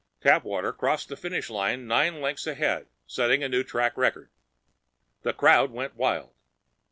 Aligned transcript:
Tapwater 0.19 0.73
crossed 0.73 1.09
the 1.09 1.15
finish 1.15 1.47
line 1.51 1.85
nine 1.85 2.21
lengths 2.21 2.47
ahead, 2.47 2.87
setting 3.05 3.43
a 3.43 3.47
new 3.47 3.61
track 3.63 3.95
record. 3.95 4.31
The 5.21 5.31
crowd 5.31 5.69
went 5.69 5.95
wild. 5.95 6.33